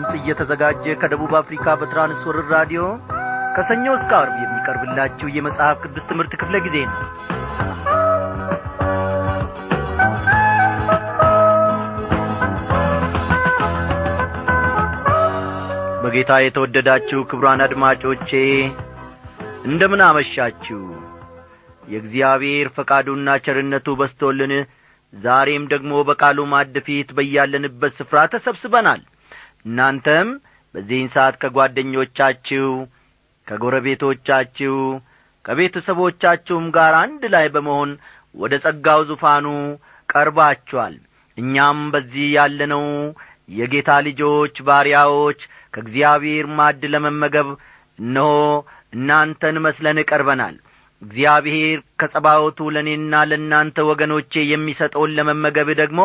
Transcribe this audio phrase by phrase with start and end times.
[0.00, 2.82] ድምፅ እየተዘጋጀ ከደቡብ አፍሪካ በትራንስወርር ራዲዮ
[3.56, 6.96] ከሰኞ እስከ አርብ የሚቀርብላችሁ የመጽሐፍ ቅዱስ ትምህርት ክፍለ ጊዜ ነው።
[16.04, 18.32] በጌታ የተወደዳችሁ ክብሯን አድማጮቼ
[19.66, 20.80] እንደምን አመሻችሁ?
[21.88, 24.54] የእግዚአብሔር ፈቃዱና ቸርነቱ በስቶልን
[25.12, 26.76] ዛሬም ደግሞ በቃሉ ማድ
[27.16, 29.02] በያለንበት ስፍራ ተሰብስበናል
[29.64, 30.28] እናንተም
[30.74, 32.66] በዚህን ሰዓት ከጓደኞቻችሁ
[33.46, 34.76] ከጎረቤቶቻችሁ
[35.44, 37.90] ከቤተሰቦቻችሁም ጋር አንድ ላይ በመሆን
[38.34, 39.46] ወደ ጸጋው ዙፋኑ
[40.08, 40.94] ቀርባችኋል።
[41.38, 42.84] እኛም በዚህ ያለነው
[43.52, 45.40] የጌታ ልጆች ባሪያዎች
[45.74, 47.48] ከእግዚአብሔር ማድ ለመመገብ
[47.98, 48.28] እነሆ
[48.92, 50.56] እናንተን መስለን ቀርበናል
[51.02, 56.00] እግዚአብሔር ከጸባወቱ ለእኔና ለእናንተ ወገኖቼ የሚሰጠውን ለመመገብ ደግሞ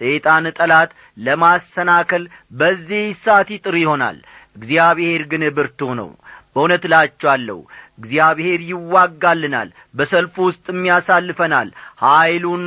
[0.00, 0.90] ሰይጣን ጠላት
[1.26, 2.24] ለማሰናከል
[2.60, 4.18] በዚህ ሰዓት ይጥር ይሆናል።
[4.56, 6.10] እግዚአብሔር ግን ብርቱ ነው።
[6.52, 7.58] በእውነት እላችኋለሁ
[7.98, 11.68] እግዚአብሔር ይዋጋልናል። በሰልፉ ውስጥም ያሳልፈናል።
[12.04, 12.64] ኀይሉን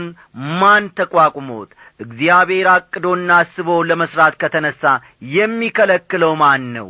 [0.60, 1.70] ማን ተቋቁሞት?
[2.00, 4.82] እግዚአብሔር አቅዶና አስቦ ለመሥራት ከተነሣ
[5.36, 6.90] የሚከለክለው ማን ነው?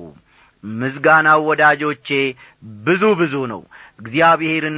[0.64, 2.08] ምስጋናው ወዳጆቼ
[2.86, 3.62] ብዙ ብዙ ነው
[4.00, 4.78] እግዚአብሔርን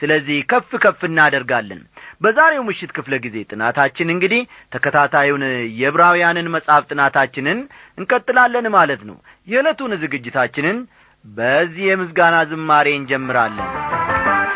[0.00, 1.80] ስለዚህ ከፍ ከፍ እናደርጋለን።
[2.20, 4.42] በዛሬው ምሽት ክፍለ ጊዜ ጥናታችን እንግዲህ
[4.72, 5.44] ተከታታዩን
[5.80, 7.60] የዕብራውያንን መጽሐፍ ጥናታችንን
[7.98, 9.16] እንቀጥላለን ማለት ነው።
[9.48, 10.78] የዕለቱን ዝግጅታችንን
[11.24, 13.68] በዚህ የምስጋና ዝማሬ እንጀምራለን።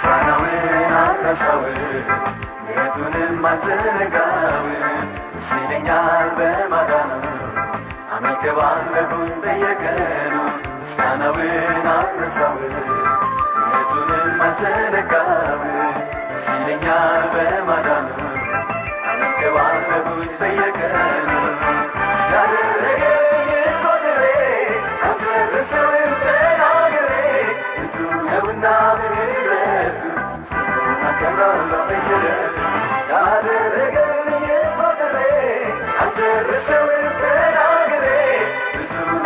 [0.01, 0.55] ሳናውን
[1.01, 1.61] አረሳው
[2.65, 4.65] ምሕረቱንም አልዘነጋው
[5.47, 7.11] ሲለኛል በማዳኑ
[8.17, 10.35] አመልከዋለሁኝ በየቀኑ
[10.81, 11.53] ምስጋናውን
[11.95, 12.57] አረሳው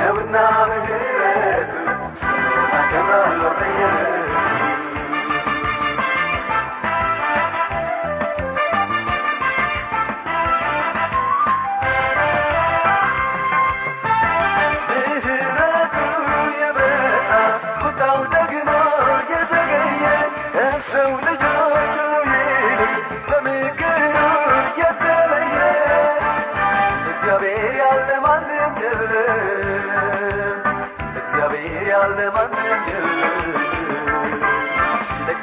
[0.01, 1.73] ነውና ምሕረቱ
[2.21, 4.20] ስሙን አከብራለሁ በየዕለቱ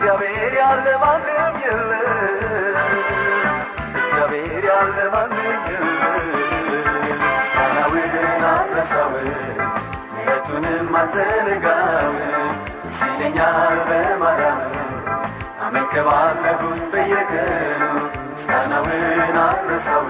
[0.09, 2.91] እግዚአብሔር ያለ ማንም የለም።
[3.97, 6.29] እግዚአብሔር ያለ ማንም የለም
[7.53, 8.13] ሳላውን
[8.51, 9.09] አረሳው
[10.05, 12.13] ምሕረቱንም አልዘነጋው
[12.95, 14.61] ሲለኛል በማዳኑ
[15.65, 17.83] አመልከዋለሁኝ በየቀኑ
[18.29, 19.03] ምስጋናውን
[19.45, 20.05] አረሳው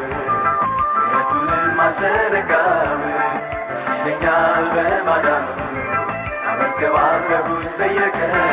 [0.93, 3.01] ምሕረቱንም አልዘነጋው
[3.81, 5.47] ሲለኛል በማዳኑ
[6.51, 8.43] አመልከዋለሁኝ በየቀኑ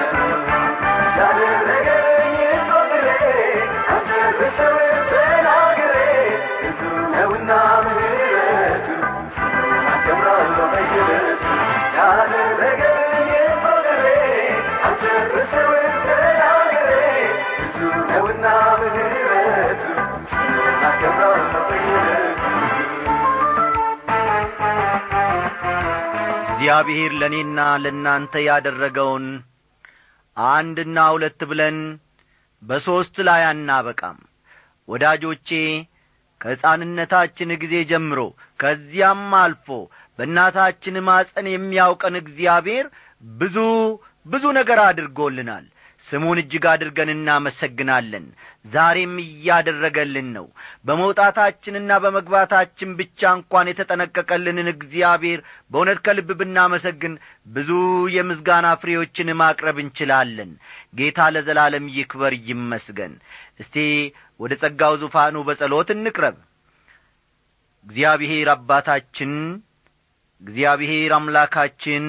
[26.48, 29.25] እግዚአብሔር ለእኔና ለእናንተ ያደረገውን
[30.37, 31.78] አንድና ሁለት ብለን
[32.62, 34.19] በሦስት ላይ አናበቃም።
[34.89, 35.49] ወዳጆቼ
[36.41, 38.21] ከሕፃንነታችን ጊዜ ጀምሮ
[38.61, 39.67] ከዚያም አልፎ
[40.19, 42.87] በእናታችን ማፀን የሚያውቀን እግዚአብሔር
[43.38, 43.56] ብዙ
[44.26, 45.64] ብዙ ነገር አድርጎልናል
[46.09, 48.25] ስሙን እጅግ አድርገን እናመሰግናለን።
[48.73, 50.47] ዛሬም እያደረገልን ነው።
[50.87, 55.41] በመውጣታችንና በመግባታችን ብቻ እንኳን የተጠነቀቀልንን እግዚአብሔር
[55.71, 57.15] በእውነት ከልብ ብናመሰግን
[57.55, 57.71] ብዙ
[58.17, 60.51] የምስጋና ፍሬዎችን ማቅረብ እንችላለን።
[60.99, 63.15] ጌታ ለዘላለም ይክበር ይመስገን።
[63.62, 63.77] እስቲ
[64.41, 66.37] ወደ ጸጋው ዙፋኑ በጸሎት እንቅረብ።
[67.87, 69.33] እግዚአብሔር አባታችን
[70.43, 72.05] እግዚአብሔር አምላካችን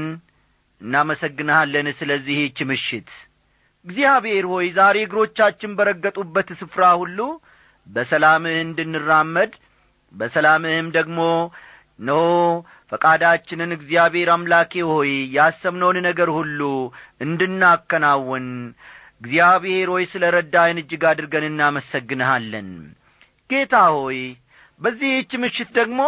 [0.81, 3.09] እናመሰግንሃለን ስለዚህች ምሽት
[3.85, 7.19] እግዚአብሔር ሆይ ዛሬ እግሮቻችን በረገጡበት ስፍራ ሁሉ
[7.87, 9.51] በሰላምህ እንድንራመድ
[10.13, 11.19] በሰላምህም ደግሞ
[11.99, 12.11] ኖ
[12.91, 16.59] ፈቃዳችንን እግዚአብሔር አምላኬ ሆይ ያሰብነውን ነገር ሁሉ
[17.25, 18.47] እንድናከናውን
[19.21, 22.69] እግዚአብሔር ሆይ ስለ ረዳይን እጅግ አድርገን እናመሰግንሃለን።
[23.49, 24.19] ጌታ ሆይ
[24.81, 26.01] በዚህች ምሽት ደግሞ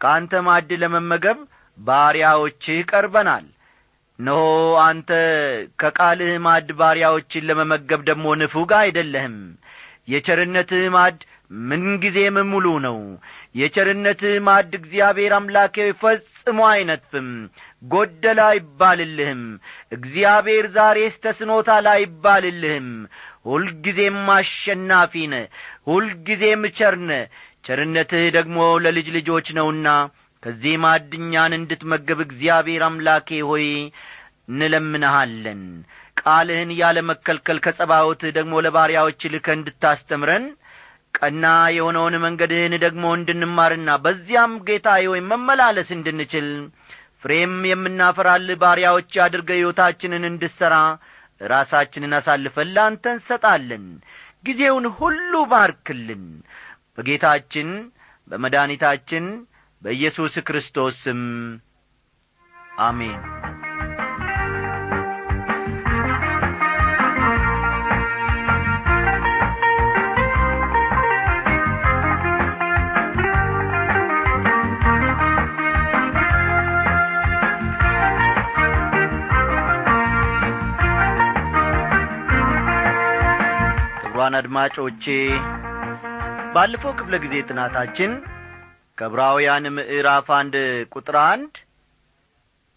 [0.00, 1.38] ከአንተ ማድ ለመመገብ
[1.78, 3.46] ባሪያዎችህ ቀርበናል
[4.18, 4.40] እነሆ
[4.82, 5.10] አንተ
[5.80, 9.36] ከቃልህ ማድ ባሪያዎችን ለመመገብ ደግሞ ንፉግ አይደለህም።
[10.08, 11.18] የቸርነትህ ማድ
[11.64, 12.98] ምንጊዜም ሙሉ ነው።
[13.54, 17.28] የቸርነትህ ማድ እግዚአብሔር አምላኬ ፈጽሞ አይነጥፍም።
[17.86, 19.42] ጐደለ አይባልልህም።
[19.92, 22.88] እግዚአብሔር ዛሬስ ተስኖታል አይባልልህም
[23.46, 25.14] ሁልጊዜም አሸናፊ
[25.88, 27.10] ሁልጊዜም ቸርነ
[27.64, 29.88] ቸርነትህ ደግሞ ለልጅ ልጆች ነውና
[30.44, 33.66] ከዚህ ማድኛን እንድትመገብ እግዚአብሔር አምላኬ ሆይ
[34.50, 35.62] እንለምንሃለን።
[36.20, 40.44] ቃልህን ያለ መከልከል ከጸባዖትህ ደግሞ ለባሪያዎች ልከ እንድታስተምረን
[41.14, 41.44] ቀና
[41.74, 46.48] የሆነውን መንገድህን ደግሞ እንድንማርና በዚያም ጌታ ወይም መመላለስ እንድንችል
[47.22, 50.74] ፍሬም የምናፈራል ባሪያዎች አድርገ ሕይወታችንን እንድሠራ
[51.48, 53.84] ራሳችንን አሳልፈን ላንተ እንሰጣለን።
[54.46, 56.24] ጊዜውን ሁሉ ባርክልን።
[56.96, 57.68] በጌታችን
[58.30, 59.24] በመድኒታችን
[59.84, 61.20] በኢየሱስ ክርስቶስ ስም
[62.80, 63.18] አሜን።
[84.00, 85.04] ክቡራን አድማጮቼ
[86.54, 88.10] ባለፈው ክፍለ ጊዜ ጥናታችን
[88.98, 90.54] ከዕብራውያን ምዕራፍ አንድ
[90.92, 91.54] ቁጥር አንድ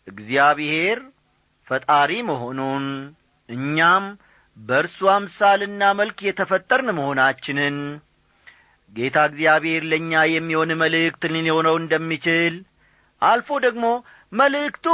[0.08, 1.00] እግዚአብሔር
[1.68, 2.86] ፈጣሪ መሆኑን
[3.50, 4.06] እኛም
[4.58, 7.78] በእርሱ አምሳልና መልክ የተፈጠርን መሆናችንን
[8.94, 12.56] ጌታ እግዚአብሔር ለእኛ የሚሆን መልእክት ሊሆነው እንደሚችል
[13.22, 13.86] አልፎ ደግሞ
[14.32, 14.88] መልእክቱ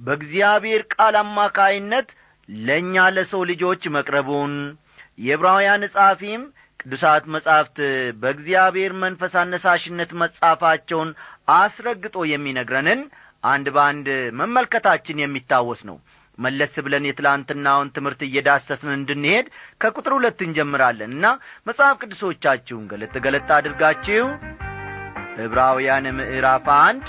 [0.00, 2.08] በእግዚአብሔር ቃል አማካይነት
[2.48, 4.54] ለእኛ ለሰው ልጆች መቅረቡን
[5.18, 6.42] የዕብራውያን ጸሐፊም
[6.88, 7.78] ቅዱሳት መጻሕፍት
[8.20, 11.10] በእግዚአብሔር መንፈስ አነሳሽነት መጻፋቸውን
[11.54, 13.00] አስረግጦ የሚነግረንን
[13.44, 14.06] አንድ በአንድ
[14.38, 15.96] መመልከታችን የሚታወስ ነው።
[16.38, 19.46] መለስ ብለን የትላንትናውን ትምህርት እየዳሰስን እንድንሄድ
[19.82, 21.26] ከቁጥር ሁለት እንጀምራለን እና
[21.66, 24.24] መጽሐፍ ቅዱሶቻችሁን ገለጥ ገለጥ አድርጋችሁ
[25.44, 27.06] ዕብራውያን ምዕራፍ አንድ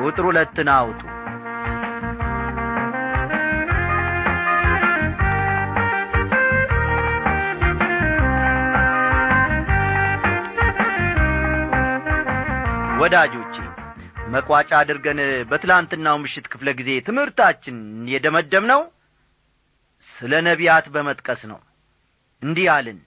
[0.00, 1.00] ቁጥር ሁለትን አውጡ
[13.02, 13.54] ወዳጆቼ
[14.32, 15.20] መቋጫ አድርገን
[15.50, 17.76] በትላንትናው ምሽት ክፍለ ጊዜ ትምህርታችን
[18.12, 18.82] የደመደም ነው
[20.08, 21.58] ስለ ነቢያት በመጥቀስ ነው።
[22.42, 22.98] እንዲህ አልን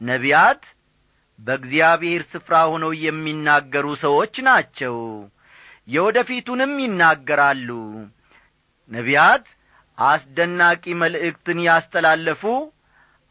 [0.00, 0.62] ነቢያት
[1.38, 4.96] በእግዚአብሔር ስፍራ ሆነው የሚናገሩ ሰዎች ናቸው
[5.88, 7.70] የወደፊቱንም ይናገራሉ።
[8.90, 9.46] ነቢያት
[9.98, 12.42] አስደናቂ መልእክትን ያስተላለፉ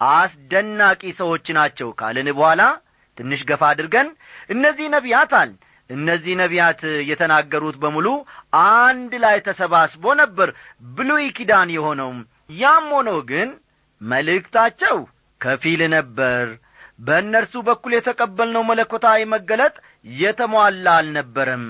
[0.02, 2.62] አስደናቂ ሰዎች ናቸው ካልን በኋላ
[3.18, 4.10] ትንሽ ገፋ አድርገን
[4.50, 5.52] እነዚህ ነቢያት አል
[5.90, 8.08] እነዚህ ነቢያት የተናገሩት በሙሉ
[8.62, 10.50] አንድ ላይ ተሰባስቦ ነበር
[10.98, 12.12] ብሉይ ኪዳን የሆነው
[12.58, 13.50] ያም ሆኖ ግን
[14.02, 14.98] መልእክታቸው
[15.42, 16.46] ከፊል ነበር።
[17.00, 19.76] በእነርሱ በኩል የተቀበልነው መለኮታዊ መገለጥ
[20.18, 21.66] የተሟላ አልነበረም።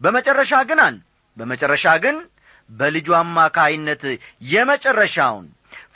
[0.00, 0.96] በመጨረሻ ግን አል
[1.36, 2.16] በመጨረሻ ግን
[2.70, 4.02] በልጁ አማካይነት
[4.52, 5.46] የመጨረሻውን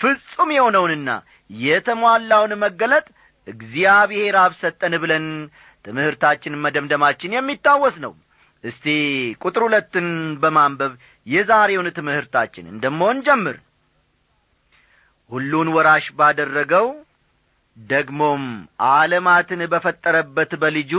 [0.00, 1.10] ፍጹም የሆነውንና
[1.60, 3.06] የተሟላውን መገለጥ
[3.46, 5.26] እግዚአብሔር አብሰጠን ብለን
[5.86, 8.12] ትምህርታችን መደምደማችን የሚታወስ ነው።
[8.64, 8.86] እስቲ
[9.42, 10.06] ቁጥር ሁለትን
[10.42, 10.92] በማንበብ
[11.26, 13.56] የዛሬውን ትምህርታችን እንደሞን ጀምር
[15.30, 16.86] ሁሉን ወራሽ ባደረገው
[17.76, 18.42] ደግሞም
[18.90, 20.92] ዓለማትን በፈጠረበት በልጁ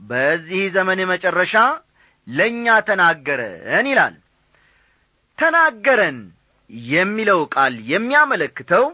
[0.00, 1.54] በዚህ ዘመን መጨረሻ
[2.26, 4.14] ለእኛ ተናገረን ይላል።
[5.38, 6.18] ተናገረን
[6.90, 8.84] የሚለው ቃል የሚያመለክተው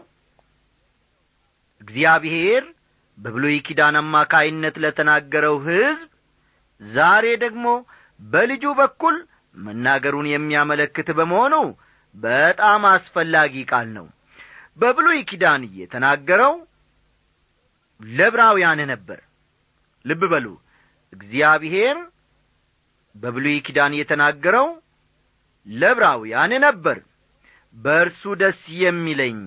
[1.81, 2.63] እግዚአብሔር
[3.19, 6.09] በብሉይ ኪዳን አማካይነት ለተናገረው ሕዝብ
[6.81, 7.65] ዛሬ ደግሞ
[8.19, 9.15] በልጁ በኩል
[9.55, 11.55] መናገሩን የሚያመለክት በመሆኑ
[12.15, 14.07] በጣም አስፈላጊ ቃል ነው።
[14.79, 16.53] በብሉይ ኪዳን የተናገረው
[18.01, 19.19] ለብራውያን ነበር።
[20.05, 20.45] ልብ በሉ
[21.13, 21.97] እግዚአብሔር
[23.15, 24.67] በብሉይ ኪዳን የተናገረው
[25.67, 26.97] ለብራውያን ነበር።
[27.75, 29.39] በእርሱ ደስ የሚለኝ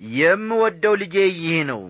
[0.00, 1.80] የምወደው ልጄ ይህ ነው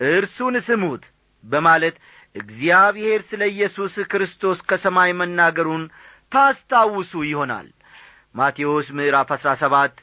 [0.00, 1.04] እርሱን ስሙት
[1.44, 1.96] በማለት
[2.34, 5.84] እግዚአብሔር ስለ ኢየሱስ ክርስቶስ ከሰማይ መናገሩን
[6.32, 7.68] ታስታውሱ ይሆናል።
[8.34, 9.94] ማቴዎስ ምዕራፍ አሥራ ሰባት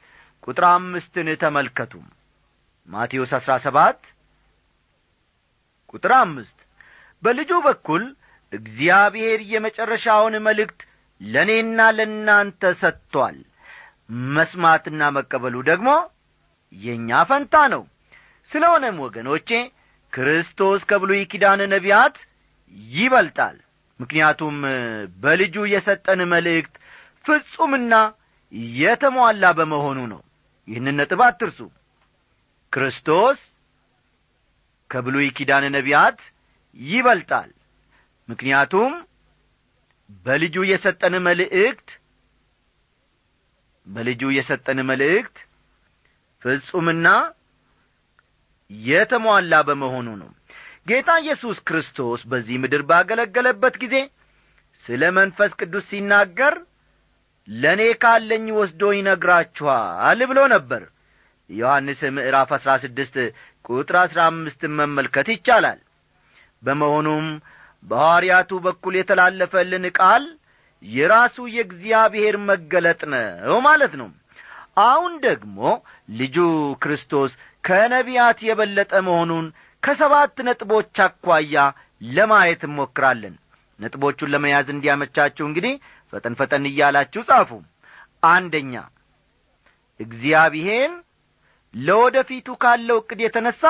[0.43, 1.93] ቁጥር አምስትን ተመልከቱ።
[2.89, 3.99] ማቴዎስ አሥራ ሰባት
[5.93, 6.57] ቁጥር አምስት
[7.23, 8.03] በልጁ በኩል
[8.53, 10.81] እግዚአብሔር የመጨረሻውን መልእክት
[11.21, 13.37] ለእኔና ለእናንተ ሰጥቶአል
[14.33, 15.89] መስማትና መቀበሉ ደግሞ
[16.73, 17.83] የእኛ ፈንታ ነው።
[18.51, 19.49] ስለሆነም ወገኖቼ
[20.15, 22.15] ክርስቶስ ከብሉይ ኪዳን ነቢያት
[22.93, 23.57] ይበልጣል።
[23.99, 24.55] ምክንያቱም
[25.23, 26.73] በልጁ የሰጠን መልእክት
[27.25, 27.93] ፍጹምና
[28.73, 30.21] የተሟላ በመሆኑ ነው።
[30.67, 31.59] ይህንን ነጥብ አትርሱ።
[32.73, 33.39] ክርስቶስ
[34.89, 36.19] ከብሉይ ኪዳን ነቢያት
[36.77, 37.51] ይበልጣል።
[38.29, 38.93] ምክንያቱም
[40.25, 41.89] በልጁ የሰጠን መልእክት
[43.87, 45.37] በልጁ የሰጠን መልእክት
[46.41, 47.07] ፍጹምና
[48.69, 50.29] የተሟላ በመሆኑ ነው።
[50.89, 53.95] ጌታ ኢየሱስ ክርስቶስ በዚህ ምድር ባገለገለበት ጊዜ
[54.85, 56.55] ስለ መንፈስ ቅዱስ ሲናገር
[57.47, 60.83] ለእኔ ካለኝ ወስዶ ይነግራችኋል ብሎ ነበር።
[61.49, 63.15] ዮሐንስ ምዕራፍ አሥራ ስድስት
[63.65, 65.79] ቁጥር አሥራ አምስትን መመልከት ይቻላል።
[66.63, 67.27] በመሆኑም
[67.83, 70.23] በሐዋርያቱ በኩል የተላለፈልን ቃል
[70.83, 74.09] የራሱ የእግዚአብሔር መገለጥ ነው ማለት ነው።
[74.85, 75.59] አሁን ደግሞ
[76.17, 76.37] ልጁ
[76.83, 77.33] ክርስቶስ
[77.65, 79.45] ከነቢያት የበለጠ መሆኑን
[79.83, 81.55] ከሰባት ነጥቦች አኳያ
[82.15, 83.35] ለማየት እንሞክራለን።
[83.79, 85.73] ነጥቦቹን ለመያዝ እንዲያመቻችሁ እንግዲህ
[86.13, 87.49] ፈጠን ፈጠን እያላችሁ ጻፉ።
[88.27, 88.73] አንደኛ
[89.99, 90.91] እግዚአብሔር
[91.73, 93.61] ለወደፊቱ ካለው ዕቅድ የተነሣ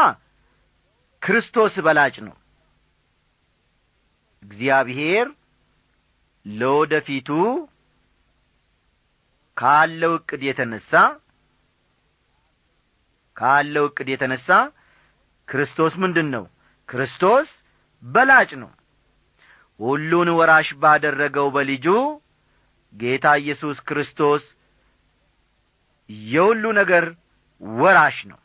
[1.22, 2.36] ክርስቶስ በላጭ ነው።
[4.44, 5.28] እግዚአብሔር
[6.46, 7.30] ለወደፊቱ
[9.58, 10.92] ካለው ዕቅድ የተነሣ
[13.38, 14.48] ካለው ዕቅድ የተነሣ
[15.48, 16.44] ክርስቶስ ምንድን ነው
[16.90, 17.48] ክርስቶስ
[18.04, 18.72] በላጭ ነው።
[19.80, 21.86] ሁሉን ወራሽ ባደረገው በልጁ
[22.94, 24.44] ጌታ ኢየሱስ ክርስቶስ
[26.30, 27.06] የሁሉ ነገር
[27.80, 28.40] ወራሽ ነው።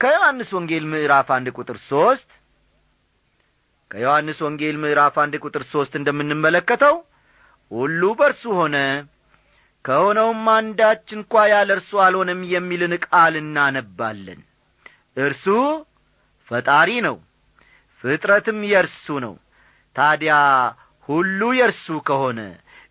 [0.00, 2.30] ከዮሐንስ ወንጌል ምዕራፍ አንድ ቁጥር ሦስት
[3.90, 6.96] ከዮሐንስ ወንጌል ምዕራፍ አንድ ቁጥር ሦስት እንደምንመለከተው
[7.70, 8.76] ሁሉ በርሱ ሆነ
[9.84, 14.40] ከሆነውም አንዳች እንኳ ያለ እርሱ አልሆነም የሚልን ቃል እናነባለን።
[15.18, 15.44] እርሱ
[16.48, 17.16] ፈጣሪ ነው
[18.04, 19.34] ፍጥረትም የእርሱ ነው።
[19.96, 20.34] ታዲያ
[21.08, 22.40] ሁሉ የእርሱ ከሆነ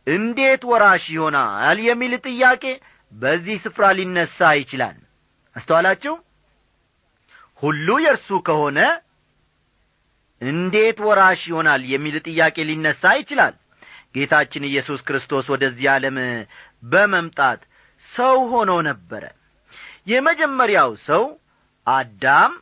[0.08, 2.64] እንዴት ወራሽ ይሆናል የሚል ጥያቄ
[3.12, 4.96] በዚህ ስፍራ ሊነሣ ይችላል።
[5.56, 6.14] አስተዋላችሁ?
[7.64, 8.80] ሁሉ የእርሱ ከሆነ
[10.42, 13.54] እንዴት ወራሽ ይሆናል የሚል ጥያቄ ሊነሣ ይችላል?
[14.16, 16.18] ጌታችን ኢየሱስ ክርስቶስ ወደዚህ ዓለም
[16.84, 17.62] በመምጣት
[18.10, 19.24] ሰው ሆኖ ነበረ።
[20.08, 21.24] የመጀመሪያው ሰው
[21.88, 22.54] አዳም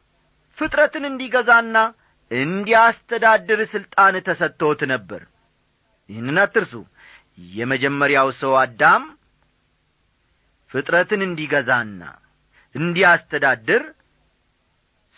[0.58, 1.78] ፍጥረትን እንዲገዛና
[2.32, 5.22] እንዲያስተዳድር ሥልጣን ተሰጥቶት ነበር።
[6.10, 6.74] ይህንን አትርሱ።
[7.56, 9.04] የመጀመሪያው ሰው አዳም
[10.72, 12.02] ፍጥረትን እንዲገዛና
[12.76, 13.84] እንዲያስተዳድር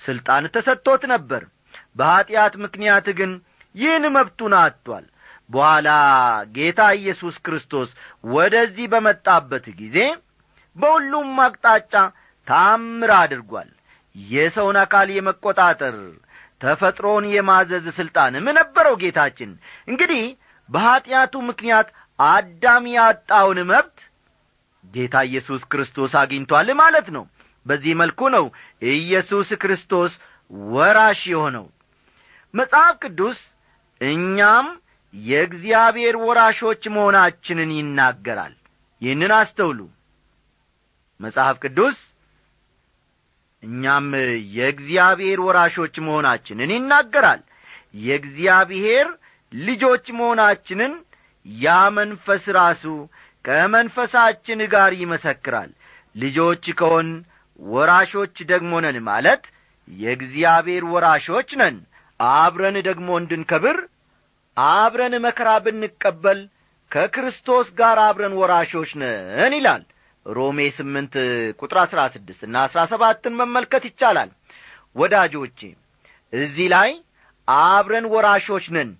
[0.01, 1.43] ሥልጣን ተሰጥቶት ነበር።
[1.95, 3.31] በኀጢአት ምክንያት ግን
[3.75, 5.05] ይህን መብቱን አጥቷል
[5.53, 5.89] በኋላ
[6.55, 7.89] ጌታ ኢየሱስ ክርስቶስ
[8.33, 9.98] ወደዚህ በመጣበት ጊዜ
[10.75, 11.93] በሁሉም አቅጣጫ
[12.48, 13.69] ታምር አድርጓል።
[14.15, 15.95] የሰውን አካል የመቈጣጠር
[16.62, 19.51] ተፈጥሮን የማዘዝ ሥልጣንም ነበረው ጌታችን
[19.88, 20.24] እንግዲህ
[20.69, 21.88] በኀጢአቱ ምክንያት
[22.19, 23.98] አዳም ያጣውን መብት
[24.83, 27.24] ጌታ ኢየሱስ ክርስቶስ አግኝቷል ማለት ነው።
[27.65, 28.45] በዚህ መልኩ ነው
[28.93, 30.13] ኢየሱስ ክርስቶስ
[30.72, 31.65] ወራሽ የሆነው።
[32.53, 33.38] መጽሐፍ ቅዱስ
[34.01, 34.67] እኛም
[35.13, 38.53] የእግዚአብሔር ወራሾች መሆናችንን ይናገራል።
[39.01, 39.79] ይህንን አስተውሉ።
[41.20, 41.98] መጽሐፍ ቅዱስ
[43.63, 44.08] እኛም
[44.55, 47.41] የእግዚአብሔር ወራሾች መሆናችንን ይናገራል።
[48.01, 49.08] የእግዚአብሔር
[49.51, 50.93] ልጆች መሆናችንን
[51.46, 51.67] ያ
[51.98, 52.84] መንፈስ ራሱ
[53.46, 55.72] ከመንፈሳችን ጋር ይመሰክራል።
[56.15, 57.08] ልጆች ከሆን
[57.60, 59.43] ወራሾች ደግሞ ነን ማለት
[59.88, 61.77] የእግዚአብሔር ወራሾች ነን።
[62.20, 63.77] አብረን ደግሞ እንድንከብር
[64.57, 66.39] አብረን መከራ ብንቀበል
[66.91, 69.83] ከክርስቶስ ጋር አብረን ወራሾች ነን ይላል።
[70.25, 71.13] ሮሜ ስምንት
[71.62, 72.00] ቁጥር አሥራ
[72.43, 74.29] እና አሥራ ሰባትን መመልከት ይቻላል።
[74.95, 75.60] ወዳጆቼ
[76.33, 76.91] እዚህ ላይ
[77.48, 78.91] አብረን ወራሾች ነን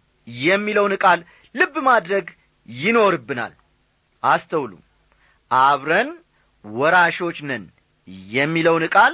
[0.46, 1.20] የሚለውን ቃል
[1.56, 2.26] ልብ ማድረግ
[2.70, 3.54] ይኖርብናል።
[4.24, 4.74] አስተውሉ።
[5.52, 6.10] አብረን
[6.66, 7.64] ወራሾች ነን
[8.32, 9.14] የሚለውን ቃል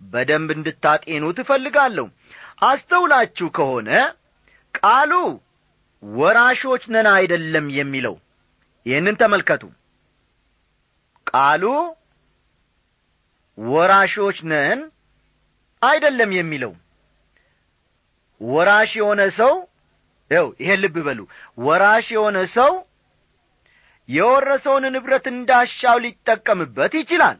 [0.00, 2.06] በደንብ እንድታጤኑ ትፈልጋለሁ
[2.62, 3.88] አስተውላችሁ ከሆነ
[4.74, 5.12] ቃሉ
[6.02, 8.14] ወራሾች ነን አይደለም የሚለው።
[8.86, 9.62] ይህንን ተመልከቱ።
[11.26, 11.64] ቃሉ
[13.58, 14.80] ወራሾች ነን
[15.82, 16.72] አይደለም የሚለው።
[18.40, 19.54] ወራሽ የሆነ ሰው
[20.30, 21.20] ው ይሄን ልብ በሉ።
[21.58, 22.72] ወራሽ የሆነ ሰው
[24.08, 27.38] የወረሰውን ንብረት እንዳሻው ሊጠቀምበት ይችላል።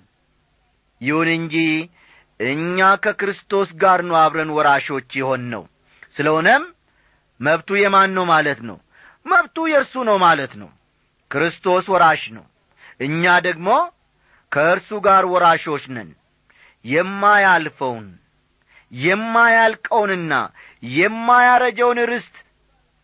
[1.00, 1.54] ይሁን እንጂ
[2.40, 5.62] እኛ ከክርስቶስ ጋር ነው አብረን ወራሾች የሆን ነው
[6.16, 6.64] ስለሆነም
[7.40, 8.78] መብቱ የማን ነው ማለት ነው?
[9.26, 10.70] መብቱ የእርሱ ነው ማለት ነው።
[11.30, 12.44] ክርስቶስ ወራሽ ነው።
[13.00, 13.68] እኛ ደግሞ
[14.52, 16.10] ከእርሱ ጋር ወራሾች ነን።
[16.84, 18.06] የማያልፈውን
[18.92, 20.32] የማያልቀውንና
[20.92, 22.36] የማያረጀውን ርስት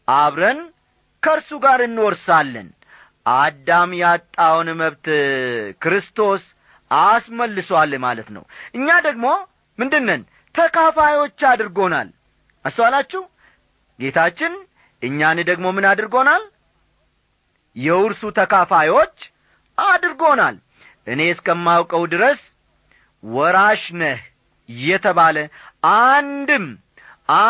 [0.08, 0.60] አብረን
[1.22, 2.68] ከእርሱ ጋር እንወርሳለን።
[3.34, 5.06] አዳም ያጣውን መብት
[5.82, 6.42] ክርስቶስ
[6.90, 9.26] አስመልሷል ማለት ነው። እኛ ደግሞ
[9.78, 10.22] ምንድነን
[10.54, 12.08] ተካፋዮች አድርጎናል።
[12.64, 13.22] አስተዋላችሁ
[13.98, 14.52] ጌታችን
[15.02, 16.42] እኛን ደግሞ ምን አድርጎናል?
[17.76, 19.16] የውርሱ ተካፋዮች
[19.78, 20.56] አድርጎናል።
[21.06, 22.40] እኔ እስከማውቀው ድረስ
[23.22, 24.20] ወራሽ ነህ
[24.68, 25.36] የተባለ
[26.04, 26.66] አንድም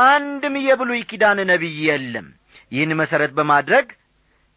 [0.02, 2.26] አንድም የብሉይ ኪዳን ነቢይ የለም።
[2.72, 3.86] ይህን መሠረት በማድረግ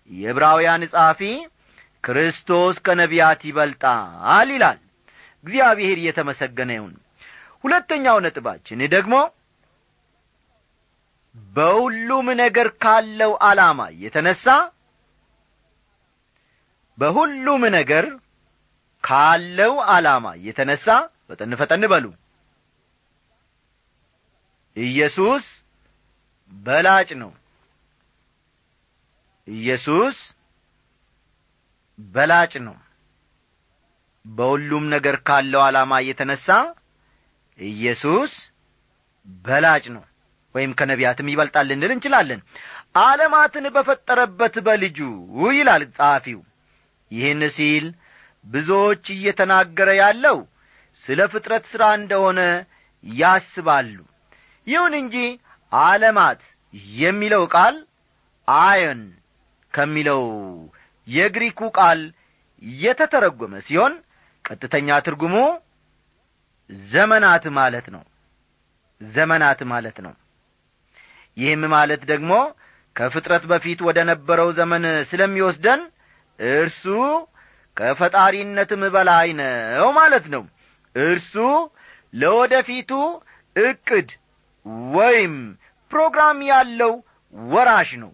[0.09, 1.21] የዕብራውያን ጸሐፊ
[2.03, 4.79] ክርስቶስ ከነቢያት ይበልጣል ይላል።
[5.45, 6.93] እግዚአብሔር እየተመሰገነ ይሁን።
[7.63, 9.15] ሁለተኛው ነጥባችን ደግሞ
[11.53, 14.45] በሁሉም ነገር ካለው ዓላማ የተነሣ
[16.97, 18.05] በሁሉም ነገር
[19.03, 20.85] ካለው ዓላማ የተነሣ
[21.29, 22.05] ፈጠን ፈጠን በሉ።
[24.77, 25.45] ኢየሱስ
[26.51, 27.31] በላጭ ነው።
[29.47, 30.17] ኢየሱስ
[31.99, 32.75] በላጭ ነው።
[34.25, 36.47] በሁሉም ነገር ካለው ዓላማ የተነሣ
[37.59, 38.33] ኢየሱስ
[39.45, 40.03] በላጭ ነው
[40.57, 42.41] ወይም ከነቢያትም ይበልጣል ልንል እንችላለን።
[43.01, 44.97] ዓለማትን በፈጠረበት በልጁ
[45.53, 46.39] ይላል ጸሐፊው።
[47.11, 47.85] ይህን ሲል
[48.45, 50.37] ብዙዎች እየተናገረ ያለው
[51.05, 52.39] ስለ ፍጥረት ሥራ እንደሆነ
[53.03, 53.97] ያስባሉ።
[54.67, 55.15] ይሁን እንጂ
[55.71, 56.41] ዓለማት
[56.99, 57.75] የሚለው ቃል
[58.47, 59.01] አዮን
[59.73, 60.23] ከሚለው
[61.07, 61.99] የግሪኩ ቃል
[62.81, 63.93] የተተረጐመ ሲሆን
[64.45, 65.35] ቀጥተኛ ትርጉሙ
[66.89, 68.03] ዘመናት ማለት ነው።
[69.01, 70.13] ዘመናት ማለት ነው
[71.37, 72.31] ይህም ማለት ደግሞ
[72.95, 75.81] ከፍጥረት በፊት ወደ ነበረው ዘመን ስለሚወስደን
[76.39, 76.83] እርሱ
[77.77, 80.43] ከፈጣሪነትም በላይ ነው ማለት ነው።
[80.95, 81.33] እርሱ
[82.13, 82.91] ለወደፊቱ
[83.55, 84.09] ዕቅድ
[84.95, 85.35] ወይም
[85.91, 86.93] ፕሮግራም ያለው
[87.33, 88.11] ወራሽ ነው።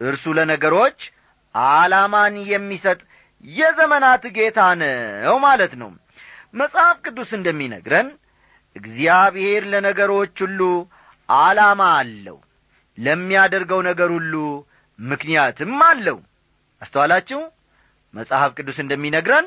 [0.00, 0.98] እርሱ ለነገሮች
[1.54, 3.00] ዓላማን የሚሰጥ
[3.44, 5.90] የዘመናት ጌታ ነው ማለት ነው።
[6.54, 8.08] መጽሐፍ ቅዱስ እንደሚነግረን
[8.76, 10.60] እግዚአብሔር ለነገሮች ሁሉ
[11.28, 12.38] ዓላማ አለው
[12.98, 14.34] ለሚያደርገው ነገር ሁሉ
[14.98, 16.18] ምክንያትም አለው።
[16.82, 17.40] አስተዋላችሁ?
[18.14, 19.46] መጽሐፍ ቅዱስ እንደሚነግረን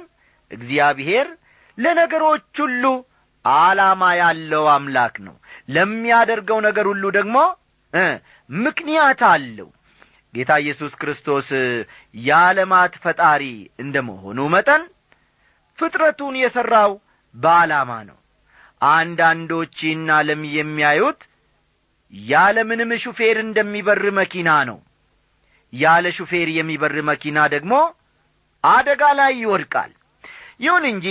[0.51, 1.27] እግዚአብሔር
[1.77, 2.83] ለነገሮች ሁሉ
[3.45, 5.35] ዓላማ ያለው አምላክ ነው።
[5.69, 7.37] ለሚያደርገው ነገር ሁሉ ደግሞ
[8.49, 9.69] ምክንያት አለው።
[10.33, 11.49] ጌታ ኢየሱስ ክርስቶስ
[12.21, 13.43] የዓለማት ፈጣሪ
[13.79, 14.81] እንደ መሆኑ መጠን
[15.79, 16.91] ፍጥረቱን የሠራው
[17.35, 18.17] በዓላማ ነው።
[18.81, 21.21] አንዳንዶቺን ዓለም የሚያዩት
[22.15, 24.77] ያለምንም ሹፌር እንደሚበር መኪና ነው።
[25.73, 27.73] ያለ ሹፌር የሚበር መኪና ደግሞ
[28.63, 29.91] አደጋ ላይ ይወድቃል።
[30.61, 31.07] ይሁን እንጂ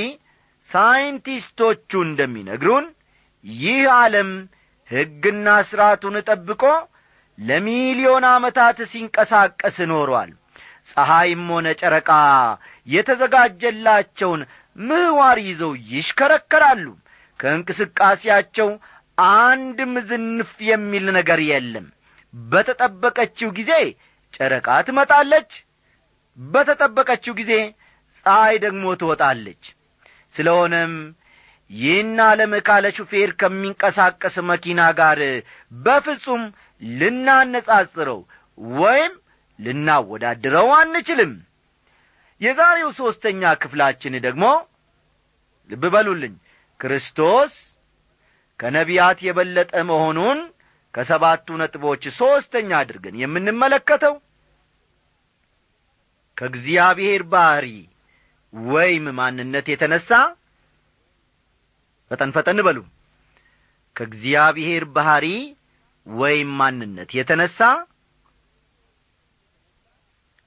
[0.70, 2.86] ሳይንቲስቶቹ እንደሚነግሩን
[3.44, 4.30] ይህ ዓለም
[4.90, 6.62] ሕግና ሥርዓቱን ጠብቆ
[7.38, 10.30] ለሚሊዮን ዓመታት ሲንቀሳቀስ ኖሯል።
[10.90, 12.10] ፀሐይም ሆነ ጨረቃ
[12.88, 14.40] የተዘጋጀላቸውን
[14.78, 16.86] ምህዋር ይዘው ይሽከረከራሉ።
[17.40, 18.68] ከእንቅስቃሴያቸው
[19.18, 21.86] አንድም ዝንፍ የሚል ነገር የለም።
[22.34, 23.72] በተጠበቀችው ጊዜ
[24.34, 25.50] ጨረቃ ትመጣለች።
[26.38, 27.52] በተጠበቀችው ጊዜ
[28.26, 29.62] ፀሐይ ደግሞ ትወጣለች።
[30.34, 30.94] ስለሆነም
[31.70, 35.20] ይህን ዓለም ካለ ሹፌር ከሚንቀሳቀስ መኪና ጋር
[35.78, 36.42] በፍጹም
[36.82, 38.20] ልናነጻጽረው
[38.78, 39.12] ወይም
[39.58, 41.32] ልናወዳድረው አንችልም።
[42.40, 44.44] የዛሬው ሦስተኛ ክፍላችን ደግሞ
[45.70, 46.34] ልብ በሉልኝ
[46.80, 47.52] ክርስቶስ
[48.60, 50.38] ከነቢያት የበለጠ መሆኑን
[50.94, 54.14] ከሰባቱ ነጥቦች ሦስተኛ አድርገን የምንመለከተው
[56.36, 57.66] ከእግዚአብሔር ባሕሪ
[58.54, 60.08] ወይም ማንነት የተነሣ
[62.10, 62.78] ፈጠን ፈጠን በሉ።
[63.96, 65.26] ከእግዚአብሔር ባሕሪ
[66.06, 67.58] ወይም ማንነት የተነሣ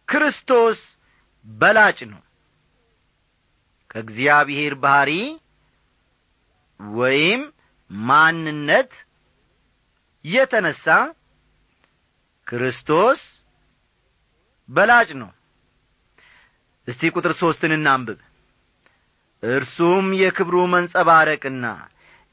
[0.07, 0.79] ክርስቶስ
[1.45, 2.21] በላጭ ነው።
[3.91, 5.11] ከእግዚአብሔር ባሕሪ
[6.79, 7.41] ወይም
[7.91, 8.91] ማንነት
[10.25, 10.85] የተነሣ
[12.47, 13.21] ክርስቶስ
[14.69, 15.29] በላጭ ነው።
[16.87, 18.19] እስቲ ቁጥር ሦስትን እናንብብ።
[19.43, 21.65] እርሱም የክብሩ መንጸባረቅና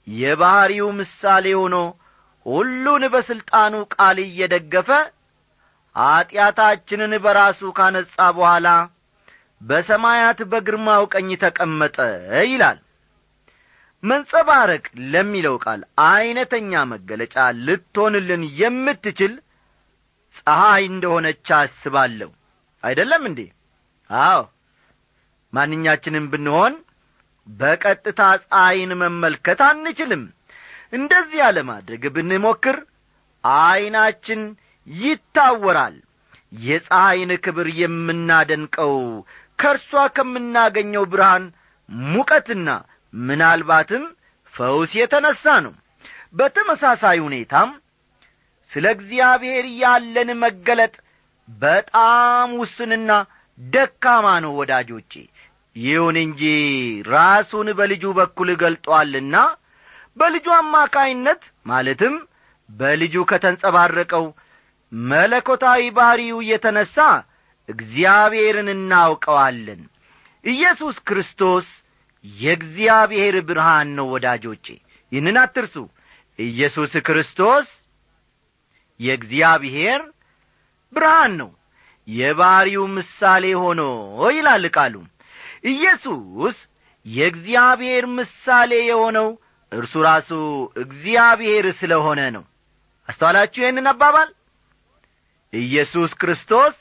[0.06, 1.76] የባሕሪው ምሳሌ ሆኖ
[2.46, 4.88] ሁሉን በሥልጣኑ ቃል እየደገፈ
[5.96, 8.68] ኀጢአታችንን በራሱ ካነጻ በኋላ
[9.60, 11.96] በሰማያት በግርማው ቀኝ ተቀመጠ
[12.48, 12.78] ይላል
[14.04, 17.34] መንጸባረቅ ለሚለው ቃል ዐይነተኛ መገለጫ
[17.66, 19.34] ልትሆንልን የምትችል
[20.36, 22.30] ፀሐይ እንደሆነች አስባለሁ።
[22.82, 23.40] አይደለም እንዴ?
[24.10, 24.40] አዎ።
[25.52, 26.74] ማንኛችንም ብንሆን
[27.46, 30.22] በቀጥታ ፀሐይን መመልከት አንችልም።
[30.92, 32.76] እንደዚያ ለማድረግ ብንሞክር
[33.44, 34.42] ዐይናችን
[34.86, 35.96] ይታወራል።
[36.62, 38.92] የፀሐይን ክብር የምናደንቀው
[39.58, 41.44] ከእርሷ ከምናገኘው ብርሃን
[42.08, 42.68] ሙቀትና
[43.22, 44.05] ምናልባትም
[44.55, 45.74] ፈውስ የተነሣ ነው።
[46.35, 47.70] በተመሳሳይ ሁኔታም
[48.72, 50.94] ስለ እግዚአብሔር ያለን መገለጥ
[51.48, 53.11] በጣም ውስንና
[53.59, 55.12] ደካማ ነው ወዳጆቼ።
[55.77, 56.42] ይሁን እንጂ
[57.11, 59.37] ራሱን በልጁ በኩል ገልጦአልና
[60.16, 62.14] በልጁ አማካይነት ማለትም
[62.68, 64.27] በልጁ ከተንጸባረቀው
[64.92, 66.96] መለኮታዊ ባሕሪው የተነሣ
[67.68, 69.83] እግዚአብሔርን እናውቀዋለን።
[70.44, 71.66] ኢየሱስ ክርስቶስ
[72.24, 74.66] የእግዚአብሔር ብርሃን ነው ወዳጆቼ።
[75.12, 75.74] ይህንን አትርሱ።
[76.38, 77.68] ኢየሱስ ክርስቶስ
[79.00, 80.00] የእግዚአብሔር
[80.92, 81.50] ብርሃን ነው።
[82.08, 83.82] የባሕሪው ምሳሌ ሆኖ
[84.30, 84.94] ይላል ቃሉ።
[85.66, 86.56] ኢየሱስ
[87.06, 89.28] የእግዚአብሔር ምሳሌ የሆነው
[89.72, 90.30] እርሱ ራሱ
[90.76, 92.44] እግዚአብሔር ስለ ሆነ ነው።
[93.08, 94.28] አስተዋላችሁ ይህንን አባባል?
[95.52, 96.76] ኢየሱስ ክርስቶስ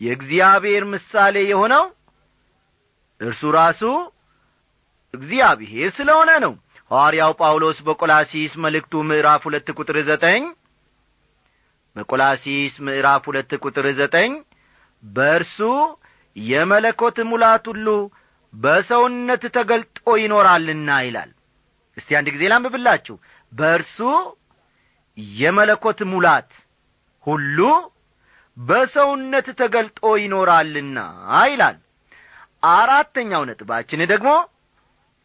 [0.00, 1.84] የእግዚአብሔር ምሳሌ የሆነው
[3.20, 3.82] እርሱ ራሱ
[5.14, 6.52] እግዚአብሔር ስለ ሆነ ነው።
[6.90, 10.42] ሐዋርያው ጳውሎስ በቆላሲስ መልእክቱ ምዕራፍ ሁለት ቁጥር ዘጠኝ
[11.96, 14.32] በቆላሲስ ምዕራፍ ሁለት ቁጥር ዘጠኝ
[15.02, 15.58] በእርሱ
[16.36, 17.86] የመለኮት ሙላት ሁሉ
[18.54, 21.30] በሰውነት ተገልጦ ይኖራልና ይላል።
[21.96, 23.16] እስቲ አንድ ጊዜ ላንብብላችሁ።
[23.52, 23.98] በእርሱ
[25.38, 26.50] የመለኮት ሙላት
[27.26, 27.58] ሁሉ
[28.56, 30.98] በሰውነት ተገልጦ ይኖራልና
[31.50, 31.76] ይላል።
[32.72, 34.30] አራተኛው ነጥባችን ደግሞ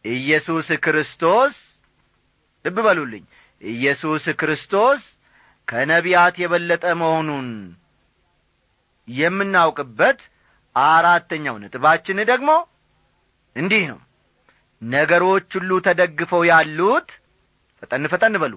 [0.05, 1.55] ኢየሱስ ክርስቶስ
[2.65, 3.23] ልብ በሉልኝ
[3.61, 5.01] ኢየሱስ ክርስቶስ
[5.67, 7.47] ከነቢያት የበለጠ መሆኑን
[9.07, 10.19] የምናውቅበት
[10.75, 12.49] አራተኛው ነጥባችን ደግሞ
[13.55, 13.99] እንዲህ ነው።
[14.81, 17.09] ነገሮች ሁሉ ተደግፈው ያሉት
[17.83, 18.53] ፈጠን ፈጠን በሉ።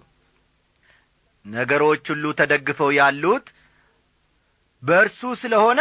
[1.47, 3.47] ነገሮች ሁሉ ተደግፈው ያሉት
[4.83, 5.81] በእርሱ ስለሆነ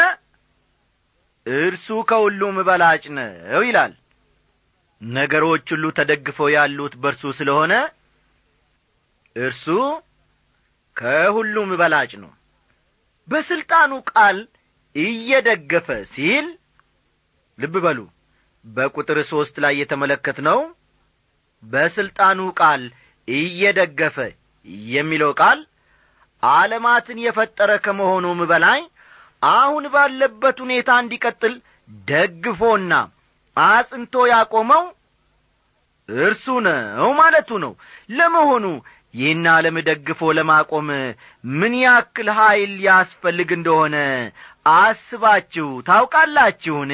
[1.45, 3.93] እርሱ ከሁሉም በላጭ ነው ይላል
[5.01, 7.73] ነገሮች ሁሉ ተደግፈው ያሉት በእርሱ ስለሆነ
[9.35, 9.65] እርሱ
[10.97, 12.31] ከሁሉም በላጭ ነው።
[13.27, 14.37] በሥልጣኑ ቃል
[14.95, 16.47] እየደገፈ ሲል
[17.59, 17.99] ልብ በሉ
[18.65, 20.59] በቁጥር ሦስት ላይ የተመለከት ነው
[21.63, 22.83] በሥልጣኑ ቃል
[23.27, 24.17] እየደገፈ
[24.93, 25.59] የሚለው ቃል
[26.43, 28.79] ዓለማትን የፈጠረ ከመሆኑም በላይ
[29.41, 31.53] አሁን ባለበት ሁኔታ እንዲቀጥል
[32.07, 32.93] ደግፎና
[33.57, 34.83] አጽንቶ ያቆመው
[36.09, 37.73] እርሱ ነው ማለቱ ነው።
[38.11, 38.65] ለመሆኑ
[39.13, 40.89] ይህን ዓለም ደግፎ ለማቆም
[41.53, 43.95] ምን ያክል ኀይል ያስፈልግ እንደሆነ
[44.75, 46.91] አስባችሁ ታውቃላችሁን?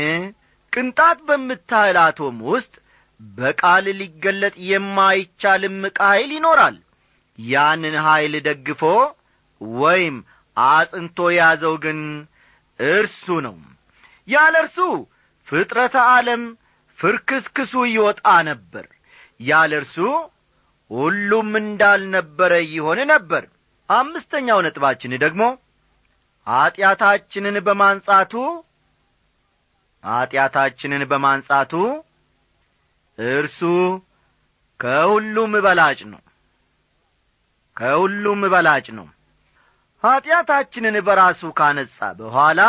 [0.73, 2.73] ቅንጣት በምታህል አቶም ውስጥ
[3.19, 6.75] በቃል ሊገለጥ የማይቻልም ኀይል ይኖራል።
[7.39, 8.81] ያንን ኀይል ደግፎ
[9.79, 10.15] ወይም
[10.57, 11.99] አጽንቶ የያዘው ግን
[12.79, 13.55] እርሱ ነው።
[14.27, 14.77] ያለ እርሱ
[15.47, 16.43] ፍጥረተ ዓለም
[16.99, 18.85] ፍርክስክሱ ይወጣ ነበር።
[19.41, 19.95] ያለ እርሱ
[20.91, 23.43] ሁሉም እንዳልነበረ ይሆን ነበር።
[23.89, 25.43] አምስተኛው ነጥባችን ደግሞ
[26.47, 28.33] ኀጢአታችንን በማንጻቱ
[30.03, 31.73] ኀጢአታችንን በማንጻቱ
[33.17, 33.59] እርሱ
[34.79, 36.21] ከሁሉም በላጭ ነው።
[37.77, 39.07] ከሁሉም በላጭ ነው።
[40.03, 42.61] ኀጢአታችንን በራሱ ካነጻ በኋላ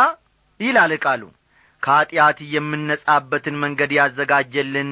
[0.59, 1.21] ይላል ቃሉ
[1.83, 4.91] ከኀጢአት የምነጻበትን መንገድ ያዘጋጀልን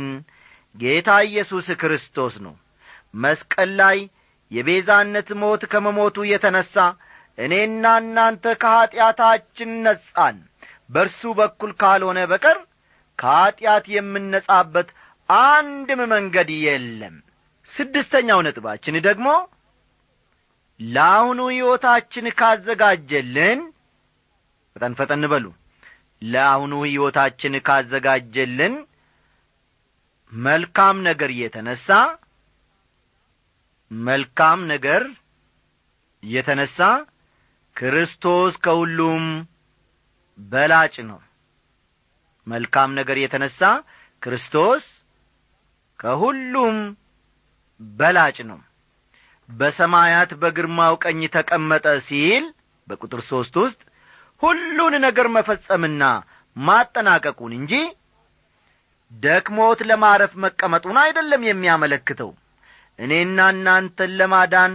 [0.76, 2.56] ጌታ ኢየሱስ ክርስቶስ ነው።
[3.22, 3.98] መስቀል ላይ
[4.52, 6.76] የቤዛነት ሞት ከመሞቱ የተነሣ
[7.38, 10.38] እኔና እናንተ ከኀጢአታችን ነጻን።
[10.90, 12.58] በርሱ በኩል ካልሆነ በቀር
[13.20, 14.90] ከኀጢአት የምነጻበት
[15.30, 17.16] አንድም መንገድ የለም።
[17.72, 19.30] ስድስተኛው ነጥባችን ደግሞ
[20.80, 23.62] ለአሁኑ ሕይወታችን ካዘጋጀልን
[24.76, 25.46] ፈጠን ፈጠን በሉ
[26.22, 28.76] ለአሁኑ ሕይወታችን ካዘጋጀልን
[30.32, 31.88] መልካም ነገር የተነሣ
[33.92, 35.04] መልካም ነገር
[36.24, 36.78] የተነሣ
[37.76, 39.26] ክርስቶስ ከሁሉም
[40.40, 41.20] በላጭ ነው።
[42.48, 43.60] መልካም ነገር የተነሣ
[44.22, 44.84] ክርስቶስ
[46.00, 46.78] ከሁሉም
[47.80, 48.60] በላጭ ነው።
[49.50, 52.46] በሰማያት በግርማው ቀኝ ተቀመጠ ሲል
[52.88, 53.80] በቁጥር ሦስት ውስጥ
[54.42, 56.04] ሁሉን ነገር መፈጸምና
[56.56, 57.74] ማጠናቀቁን እንጂ
[59.12, 62.32] ደክሞት ለማረፍ መቀመጡን አይደለም የሚያመለክተው።
[63.00, 64.74] እኔና እናንተን ለማዳን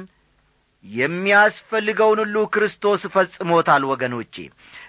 [0.85, 4.35] የሚያስፈልገውን ሁሉ ክርስቶስ ፈጽሞታል ወገኖቼ።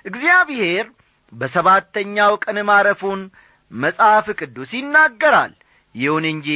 [0.06, 0.86] እግዚአብሔር
[1.34, 3.22] በሰባተኛው ቀን ማረፉን
[3.72, 5.54] መጽሐፍ ቅዱስ ይናገራል።
[5.96, 6.50] ይሁን እንጂ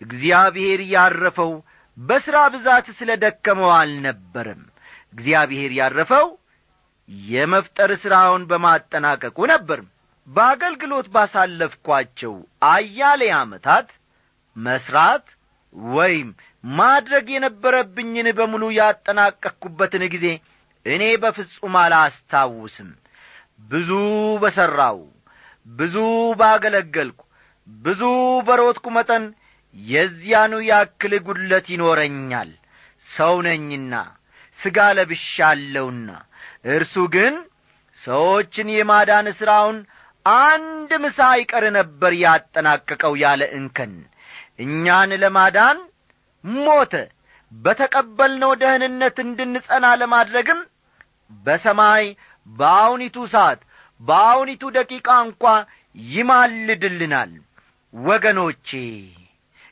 [0.00, 1.52] እግዚአብሔር ያረፈው
[1.98, 4.62] በሥራ ብዛት ስለ ደከመው አልነበረም።
[5.14, 6.26] እግዚአብሔር ያረፈው
[7.26, 9.80] የመፍጠር ሥራውን በማጠናቀቁ ነበር።
[10.28, 12.34] በአገልግሎት ባሳለፍኳቸው
[12.68, 13.88] አያሌ ዓመታት
[14.56, 15.26] መሥራት
[15.92, 16.28] ወይም
[16.74, 20.26] ማድረግ የነበረብኝን በሙሉ ያጠናቀቅኩበትን ጊዜ
[20.86, 22.90] እኔ በፍጹም አላስታውስም።
[23.70, 23.90] ብዙ
[24.42, 24.98] በሠራው
[25.66, 25.96] ብዙ
[26.40, 27.20] ባገለገልኩ
[27.68, 28.02] ብዙ
[28.46, 29.24] በሮጥኩ መጠን
[29.76, 32.50] የዚያኑ ያክል ጉድለት ይኖረኛል።
[33.08, 33.94] ሰው ነኝና
[34.58, 36.08] ሥጋ ለብሻለሁና
[36.64, 37.34] እርሱ ግን
[38.02, 39.78] ሰዎችን የማዳን ሥራውን
[40.26, 43.92] አንድ ምሳ አይቀር ነበር ያጠናቀቀው ያለ እንከን።
[44.64, 45.78] እኛን ለማዳን
[46.44, 46.92] ሞተ።
[47.52, 50.60] በተቀበልነው ደህንነት እንድንጸና ለማድረግም
[51.30, 52.04] በሰማይ
[52.46, 53.60] በአሁኒቱ ሰዓት
[54.00, 55.44] በአሁኒቱ ደቂቃ እንኳ
[56.10, 57.32] ይማልድልናል።
[57.94, 58.68] ወገኖቼ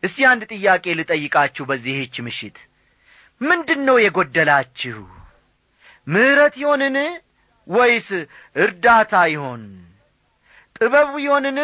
[0.03, 2.57] እስቲ አንድ ጥያቄ ልጠይቃችሁ በዚህች ምሽት።
[3.40, 4.98] ምንድን ነው የጐደላችሁ
[6.08, 6.96] ምሕረት ይሆንን
[7.68, 8.08] ወይስ
[8.56, 9.62] እርዳታ ይሆን?
[10.76, 11.58] ጥበብ ይሆንን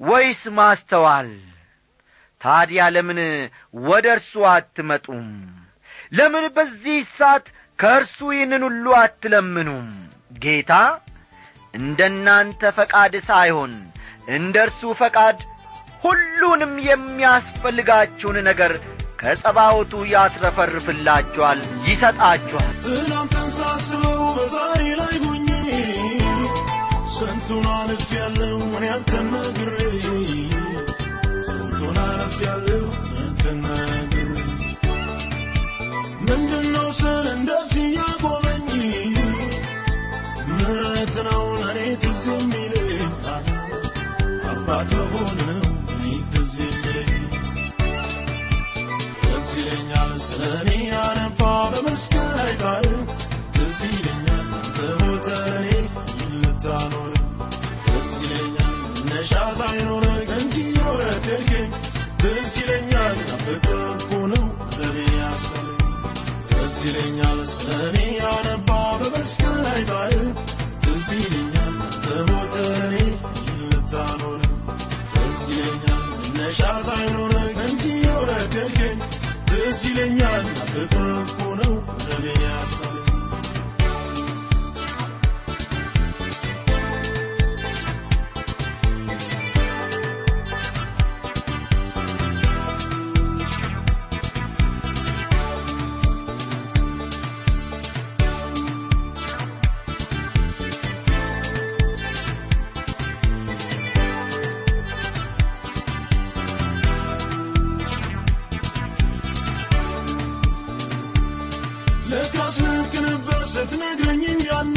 [0.00, 1.30] ወይስ ማስተዋል?
[2.40, 3.20] ታዲያ ለምን
[3.88, 5.28] ወደ እርሱ አትመጡም?
[6.12, 7.46] ለምን በዚህ ሰዓት
[7.78, 9.88] ከእርሱ ይህንን ሁሉ አትለምኑም?
[10.38, 10.72] ጌታ
[11.74, 13.72] እንደ እናንተ ፈቃድ ሳይሆን
[14.28, 15.38] እንደ እርሱ ፈቃድ
[16.04, 18.72] ሁሉንም የሚያስፈልጋችሁን ነገር
[19.20, 25.48] ከጸባወቱ ያትረፈርፍላችኋል ይሰጣችኋል። ትናንትን ሳስበው በዛሬ ላይ ሆኜ
[27.16, 29.76] ስንቱን አልፍ ያለው እኔ አንተን ነግሬ
[31.48, 32.84] ስንቱን አልፍ ያለው
[33.20, 34.30] አንተን ነግሬ።
[36.26, 38.66] ምንድነው ስል እንደዚህ ያቆመኝ?
[40.50, 43.12] ምሕረት ነው ለእኔ ትዝ የሚለኝ።
[44.52, 45.38] አባት መሆን
[49.60, 51.40] ይለኛል ስለ እኔ ያነባ
[51.72, 52.86] በመስቀል ላይ ቃል
[53.54, 55.66] ትዝ ይለኛል አንተ ሞተ እኔ
[56.34, 57.14] ልታኖር
[57.86, 60.04] ትዝ ይለኛል መነሻ ሳይኖር
[60.36, 61.70] እንዲህ የወደድከኝ
[62.22, 63.18] ትዝ ይለኛል
[63.54, 63.68] እኮ
[64.32, 64.46] ነው
[64.78, 65.80] ለኔ ያስፈልግ
[66.50, 68.70] ትዝ ይለኛል ስለ እኔ ያነባ
[69.02, 70.16] በመስቀል ላይ ቃል
[70.84, 72.56] ትዝ ይለኛል አንተ ሞተ
[75.14, 77.32] ትዝ ይለኛል መነሻ ሳይኖር
[77.64, 78.98] እንዲህ የወደድከኝ
[79.72, 81.72] ትዝ ይለኛል። ፍቅር እኮ ነው
[82.06, 82.26] ለኔ
[113.52, 114.76] ስትነግረኝም ያኔ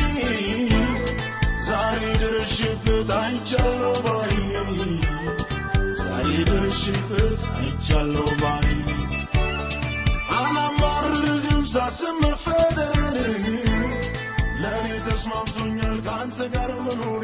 [1.68, 4.54] ዛሬ ደርሽበት አይቻለሁ ባይኔ
[6.02, 8.88] ዛሬ ደርሽበት አይቻለሁ ባይኔ
[10.38, 12.24] አላማርርህም ሳስብ
[14.64, 17.24] ለእኔ ተስማምቶኛል ከአንተ ጋር መኖሬ